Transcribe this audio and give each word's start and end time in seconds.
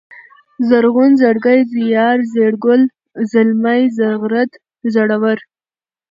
زرغون، 0.67 1.11
زړگی، 1.21 1.59
زيار، 1.73 2.17
زېړگل، 2.33 2.81
زلمی، 3.31 3.81
زغرد، 3.97 4.51
زړور 4.93 5.37